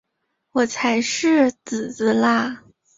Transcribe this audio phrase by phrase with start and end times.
[0.53, 2.63] 我才是姊姊啦！